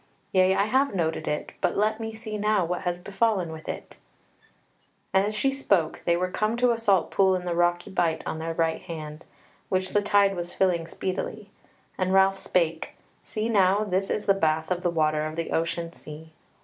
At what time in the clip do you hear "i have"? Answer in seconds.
0.55-0.95